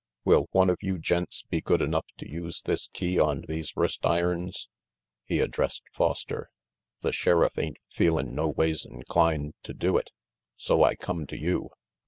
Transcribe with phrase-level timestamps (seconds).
[0.25, 4.03] "Will one of you gents be good enough to use this key on these wrist
[4.03, 4.67] irons?"
[5.25, 6.49] he addressed Foster.
[7.01, 10.09] "The Sheriff ain't feelin' noways inclined to do it,
[10.55, 11.69] so I come to you."